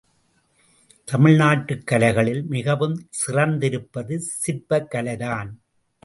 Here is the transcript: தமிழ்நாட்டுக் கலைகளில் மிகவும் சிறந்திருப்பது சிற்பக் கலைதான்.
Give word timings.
தமிழ்நாட்டுக் 1.11 1.83
கலைகளில் 1.83 2.43
மிகவும் 2.45 2.95
சிறந்திருப்பது 3.27 4.17
சிற்பக் 4.17 4.91
கலைதான். 4.91 5.51